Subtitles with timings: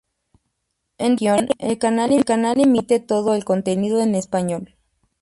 [0.97, 4.73] En dicha región, el canal emite todo el contenido en español.